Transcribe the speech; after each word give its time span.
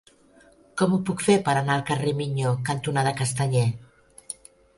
Com 0.81 0.95
ho 0.95 0.99
puc 1.09 1.21
fer 1.27 1.35
per 1.49 1.55
anar 1.59 1.75
al 1.75 1.83
carrer 1.89 2.15
Miño 2.23 2.55
cantonada 2.71 3.13
Castanyer? 3.21 3.67